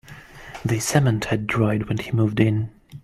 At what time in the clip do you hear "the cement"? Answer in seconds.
0.65-1.25